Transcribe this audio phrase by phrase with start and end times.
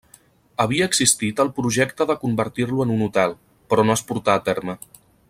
[0.63, 3.37] Havia existit el projecte de convertir-lo en un hotel,
[3.75, 4.81] però no es portà a terme.